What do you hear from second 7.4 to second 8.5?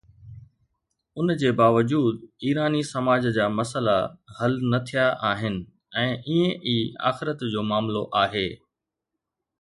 جو معاملو آهي.